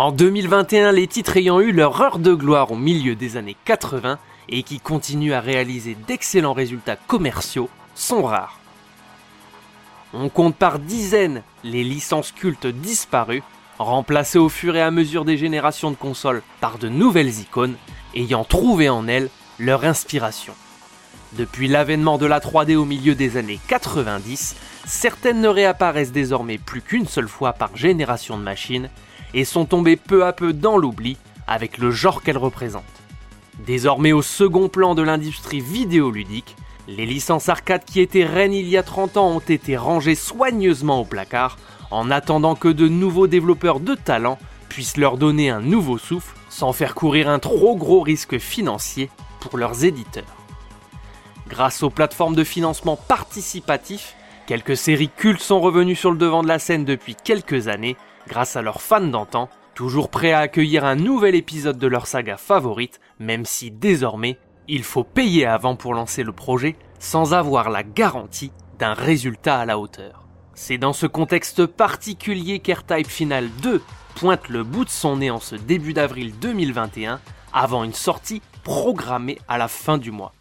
[0.00, 4.20] En 2021, les titres ayant eu leur heure de gloire au milieu des années 80
[4.48, 8.60] et qui continuent à réaliser d'excellents résultats commerciaux sont rares.
[10.14, 13.42] On compte par dizaines les licences cultes disparues,
[13.80, 17.74] remplacées au fur et à mesure des générations de consoles par de nouvelles icônes
[18.14, 20.54] ayant trouvé en elles leur inspiration.
[21.32, 24.54] Depuis l'avènement de la 3D au milieu des années 90,
[24.86, 28.90] certaines ne réapparaissent désormais plus qu'une seule fois par génération de machines
[29.34, 32.84] et sont tombées peu à peu dans l'oubli avec le genre qu'elles représentent.
[33.66, 38.76] Désormais au second plan de l'industrie vidéoludique, les licences arcade qui étaient reines il y
[38.76, 41.58] a 30 ans ont été rangées soigneusement au placard
[41.90, 44.38] en attendant que de nouveaux développeurs de talent
[44.68, 49.10] puissent leur donner un nouveau souffle sans faire courir un trop gros risque financier
[49.40, 50.24] pour leurs éditeurs.
[51.48, 54.14] Grâce aux plateformes de financement participatif,
[54.46, 57.96] quelques séries cultes sont revenues sur le devant de la scène depuis quelques années
[58.28, 62.36] grâce à leurs fans d'antan, toujours prêts à accueillir un nouvel épisode de leur saga
[62.36, 67.82] favorite, même si désormais, il faut payer avant pour lancer le projet sans avoir la
[67.82, 70.26] garantie d'un résultat à la hauteur.
[70.54, 73.82] C'est dans ce contexte particulier qu'Airtype Final 2
[74.16, 77.20] pointe le bout de son nez en ce début d'avril 2021
[77.52, 80.32] avant une sortie programmée à la fin du mois.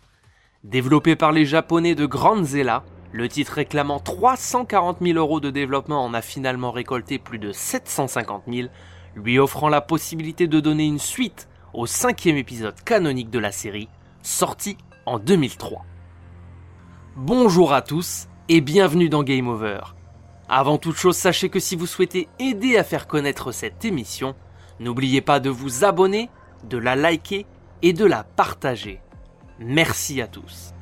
[0.64, 2.10] Développé par les japonais de
[2.44, 7.52] Zela, le titre réclamant 340 000 euros de développement en a finalement récolté plus de
[7.52, 8.70] 750 000,
[9.16, 13.90] lui offrant la possibilité de donner une suite au cinquième épisode canonique de la série,
[14.22, 15.86] sorti en 2003.
[17.16, 19.80] Bonjour à tous et bienvenue dans Game Over.
[20.50, 24.36] Avant toute chose, sachez que si vous souhaitez aider à faire connaître cette émission,
[24.80, 26.30] n'oubliez pas de vous abonner,
[26.64, 27.46] de la liker
[27.82, 29.02] et de la partager.
[29.60, 30.77] Merci à tous.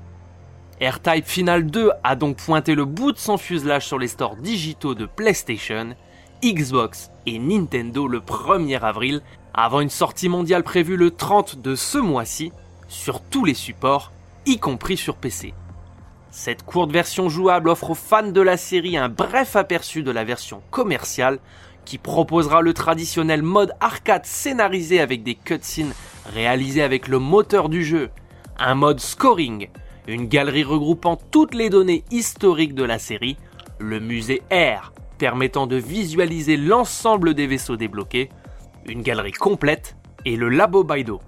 [0.81, 4.93] AirType Final 2 a donc pointé le bout de son fuselage sur les stores digitaux
[4.93, 5.95] de PlayStation,
[6.43, 9.21] Xbox et Nintendo le 1er avril,
[9.53, 12.51] avant une sortie mondiale prévue le 30 de ce mois-ci,
[12.89, 14.11] sur tous les supports,
[14.45, 15.53] y compris sur PC.
[16.29, 20.25] Cette courte version jouable offre aux fans de la série un bref aperçu de la
[20.25, 21.39] version commerciale
[21.85, 25.93] qui proposera le traditionnel mode arcade scénarisé avec des cutscenes
[26.33, 28.09] réalisées avec le moteur du jeu
[28.57, 29.69] un mode scoring,
[30.07, 33.37] une galerie regroupant toutes les données historiques de la série,
[33.79, 38.29] le musée R permettant de visualiser l'ensemble des vaisseaux débloqués,
[38.87, 39.95] une galerie complète
[40.25, 41.19] et le labo Baido.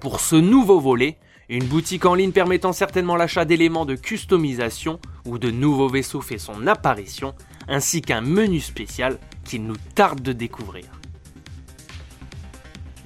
[0.00, 1.18] Pour ce nouveau volet,
[1.48, 6.38] une boutique en ligne permettant certainement l'achat d'éléments de customisation ou de nouveaux vaisseaux fait
[6.38, 7.34] son apparition,
[7.68, 10.84] ainsi qu'un menu spécial qu'il nous tarde de découvrir.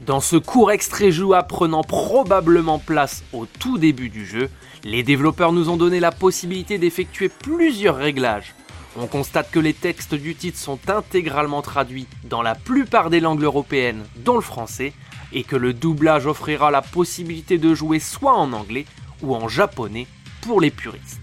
[0.07, 4.49] Dans ce court extrait jouable prenant probablement place au tout début du jeu,
[4.85, 8.55] les développeurs nous ont donné la possibilité d'effectuer plusieurs réglages.
[8.97, 13.43] On constate que les textes du titre sont intégralement traduits dans la plupart des langues
[13.43, 14.93] européennes, dont le français,
[15.33, 18.87] et que le doublage offrira la possibilité de jouer soit en anglais
[19.23, 20.07] ou en japonais
[20.43, 21.21] pour les puristes.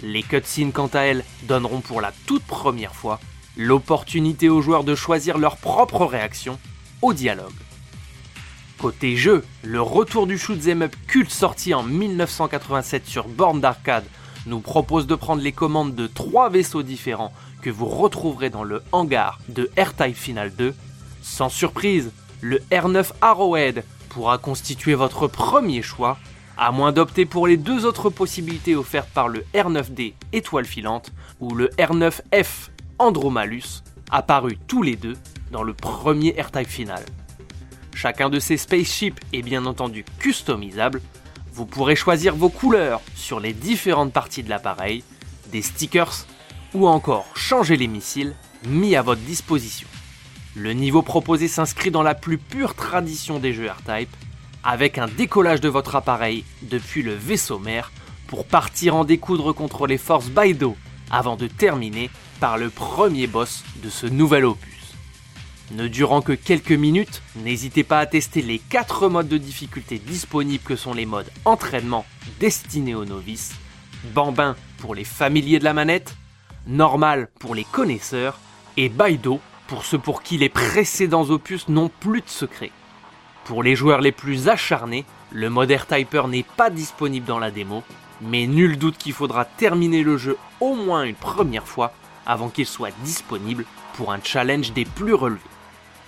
[0.00, 3.20] Les cutscenes quant à elles donneront pour la toute première fois
[3.56, 6.58] l'opportunité aux joueurs de choisir leur propre réaction
[7.02, 7.52] au dialogue.
[8.82, 14.02] Côté jeu, le retour du shoot'em up culte sorti en 1987 sur borne d'arcade
[14.46, 17.32] nous propose de prendre les commandes de trois vaisseaux différents
[17.62, 20.74] que vous retrouverez dans le hangar de R-Type Final 2.
[21.22, 22.10] Sans surprise,
[22.40, 26.18] le R9 Arrowhead pourra constituer votre premier choix,
[26.58, 31.54] à moins d'opter pour les deux autres possibilités offertes par le R9D Étoile filante ou
[31.54, 35.14] le R9F Andromalus, apparus tous les deux
[35.52, 37.04] dans le premier R-Type Final.
[37.94, 41.00] Chacun de ces spaceships est bien entendu customisable.
[41.52, 45.04] Vous pourrez choisir vos couleurs sur les différentes parties de l'appareil,
[45.50, 46.26] des stickers
[46.74, 48.34] ou encore changer les missiles
[48.66, 49.88] mis à votre disposition.
[50.54, 54.14] Le niveau proposé s'inscrit dans la plus pure tradition des jeux R-Type,
[54.64, 57.90] avec un décollage de votre appareil depuis le vaisseau mère
[58.26, 60.76] pour partir en découdre contre les forces Baido
[61.10, 62.10] avant de terminer
[62.40, 64.71] par le premier boss de ce nouvel opus.
[65.72, 70.62] Ne durant que quelques minutes, n'hésitez pas à tester les 4 modes de difficulté disponibles
[70.62, 72.04] que sont les modes entraînement
[72.40, 73.54] destinés aux novices,
[74.14, 76.14] bambin pour les familiers de la manette,
[76.66, 78.38] normal pour les connaisseurs
[78.76, 82.70] et Baido pour ceux pour qui les précédents opus n'ont plus de secret.
[83.44, 87.82] Pour les joueurs les plus acharnés, le mode AirTyper n'est pas disponible dans la démo,
[88.20, 91.94] mais nul doute qu'il faudra terminer le jeu au moins une première fois
[92.26, 93.64] avant qu'il soit disponible
[93.94, 95.40] pour un challenge des plus relevés.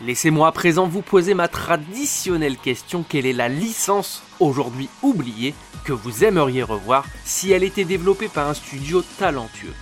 [0.04, 5.94] Laissez-moi à présent vous poser ma traditionnelle question quelle est la licence aujourd'hui oubliée que
[5.94, 9.72] vous aimeriez revoir si elle était développée par un studio talentueux?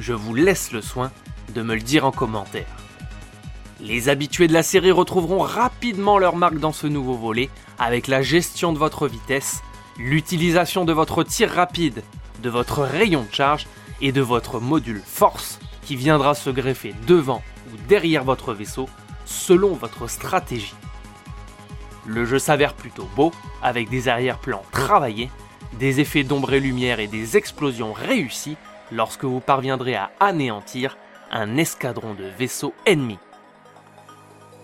[0.00, 1.10] Je vous laisse le soin
[1.54, 2.66] de me le dire en commentaire.
[3.80, 7.48] Les habitués de la série retrouveront rapidement leur marque dans ce nouveau volet
[7.78, 9.62] avec la gestion de votre vitesse,
[9.96, 12.02] l'utilisation de votre tir rapide,
[12.42, 13.66] de votre rayon de charge
[14.02, 17.42] et de votre module force qui viendra se greffer devant
[17.72, 18.90] ou derrière votre vaisseau
[19.28, 20.74] selon votre stratégie.
[22.06, 23.30] Le jeu s'avère plutôt beau,
[23.62, 25.30] avec des arrière-plans travaillés,
[25.78, 28.56] des effets d'ombre et lumière et des explosions réussies
[28.90, 30.96] lorsque vous parviendrez à anéantir
[31.30, 33.18] un escadron de vaisseaux ennemis.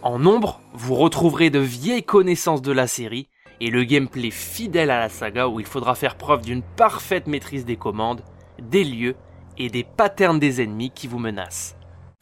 [0.01, 3.29] En nombre, vous retrouverez de vieilles connaissances de la série
[3.61, 7.67] et le gameplay fidèle à la saga où il faudra faire preuve d'une parfaite maîtrise
[7.67, 8.23] des commandes,
[8.59, 9.17] des lieux
[9.59, 11.77] et des patterns des ennemis qui vous menacent.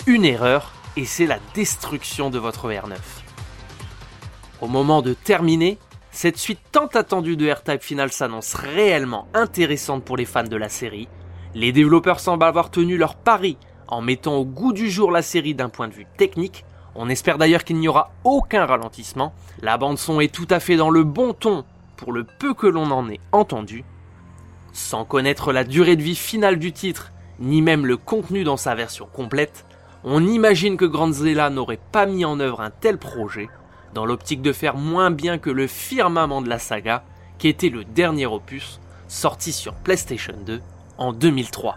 [0.06, 2.96] Une erreur et c'est la destruction de votre R9.
[4.60, 5.78] Au moment de terminer,
[6.10, 10.68] cette suite tant attendue de R-Type Final s'annonce réellement intéressante pour les fans de la
[10.68, 11.08] série.
[11.54, 13.56] Les développeurs semblent avoir tenu leur pari
[13.88, 16.64] en mettant au goût du jour la série d'un point de vue technique.
[16.94, 19.34] On espère d'ailleurs qu'il n'y aura aucun ralentissement.
[19.60, 21.64] La bande son est tout à fait dans le bon ton
[21.96, 23.84] pour le peu que l'on en ait entendu.
[24.72, 28.74] Sans connaître la durée de vie finale du titre, ni même le contenu dans sa
[28.74, 29.64] version complète,
[30.04, 33.48] on imagine que Grandzilla n'aurait pas mis en œuvre un tel projet
[33.94, 37.04] dans l'optique de faire moins bien que le firmament de la saga,
[37.38, 40.60] qui était le dernier opus sorti sur PlayStation 2
[40.98, 41.76] en 2003.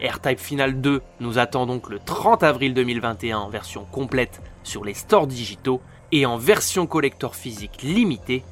[0.00, 4.94] R-Type Final 2 nous attend donc le 30 avril 2021 en version complète sur les
[4.94, 5.80] stores digitaux
[6.12, 8.44] et en version collector physique limitée,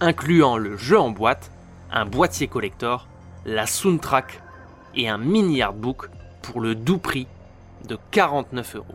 [0.00, 1.50] incluant le jeu en boîte,
[1.92, 3.06] un boîtier collector,
[3.44, 4.42] la soundtrack
[4.94, 6.10] et un mini artbook
[6.42, 7.26] pour le doux prix
[7.86, 8.94] de 49 euros.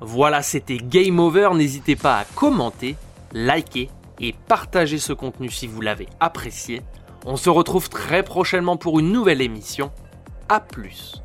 [0.00, 1.50] Voilà, c'était Game Over.
[1.54, 2.96] N'hésitez pas à commenter,
[3.32, 6.82] liker et partager ce contenu si vous l'avez apprécié.
[7.26, 9.90] On se retrouve très prochainement pour une nouvelle émission.
[10.48, 11.22] A plus